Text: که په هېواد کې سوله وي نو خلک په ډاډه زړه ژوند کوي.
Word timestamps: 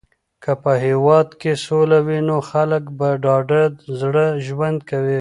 که 0.43 0.51
په 0.63 0.71
هېواد 0.85 1.27
کې 1.41 1.53
سوله 1.65 1.97
وي 2.07 2.19
نو 2.29 2.37
خلک 2.49 2.83
په 2.97 3.07
ډاډه 3.23 3.61
زړه 3.99 4.25
ژوند 4.47 4.79
کوي. 4.89 5.09